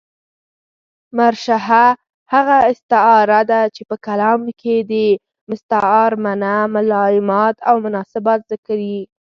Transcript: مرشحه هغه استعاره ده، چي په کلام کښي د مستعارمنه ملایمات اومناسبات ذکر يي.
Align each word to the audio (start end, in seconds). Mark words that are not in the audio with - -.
مرشحه 1.17 1.85
هغه 2.33 2.55
استعاره 2.71 3.41
ده، 3.49 3.61
چي 3.75 3.81
په 3.89 3.95
کلام 4.05 4.41
کښي 4.59 4.77
د 4.91 4.93
مستعارمنه 5.49 6.53
ملایمات 6.75 7.55
اومناسبات 7.71 8.39
ذکر 8.51 8.77
يي. 8.91 9.01